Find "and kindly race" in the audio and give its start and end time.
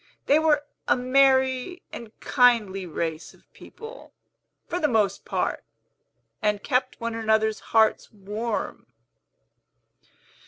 1.93-3.35